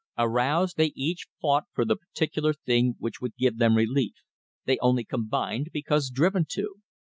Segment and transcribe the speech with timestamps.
[0.17, 4.13] Aroused, they each fought for the particular thing which would give them relief.
[4.65, 6.77] They only combined because driven to.